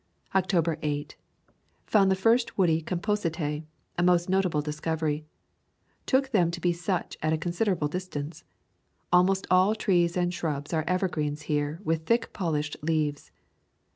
October 0.33 0.79
8. 0.81 1.15
Found 1.85 2.09
the 2.09 2.15
first 2.15 2.57
woody 2.57 2.81
composite, 2.81 3.39
a 3.39 3.63
most 4.03 4.29
notable 4.29 4.59
discovery. 4.59 5.25
Took 6.07 6.29
them 6.31 6.49
to 6.49 6.59
be 6.59 6.73
such 6.73 7.19
at 7.21 7.33
a 7.33 7.37
considerable 7.37 7.87
distance. 7.87 8.43
Almost 9.13 9.45
all 9.51 9.75
trees 9.75 10.17
and 10.17 10.33
shrubs 10.33 10.73
are 10.73 10.85
evergreens 10.87 11.43
here 11.43 11.81
with 11.83 12.07
thick 12.07 12.33
polished 12.33 12.77
leaves. 12.81 13.29